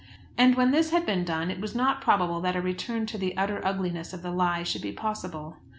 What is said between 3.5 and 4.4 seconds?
ugliness of the